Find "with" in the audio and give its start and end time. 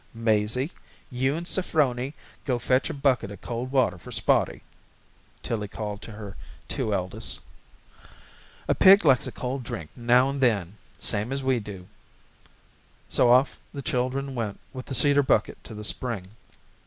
14.73-14.87